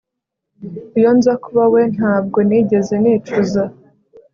[0.97, 3.63] iyo nza kuba we, ntabwo nigeze nicuza